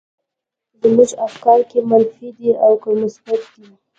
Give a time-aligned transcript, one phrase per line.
[0.81, 3.67] زموږ افکار که منفي دي او که مثبت دي.